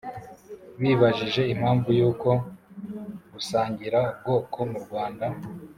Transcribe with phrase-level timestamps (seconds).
[0.81, 2.29] bibajije impamvu y'uko
[3.33, 5.25] gusangira ubwoko mu rwanda